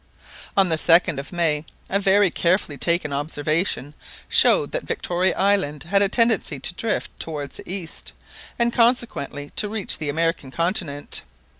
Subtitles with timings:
[0.57, 3.93] On the 2d of May a very carefully taken observation
[4.27, 8.13] showed that Victoria Island had a tendency to drift towards the east,
[8.57, 11.21] and consequently to reach the American continent.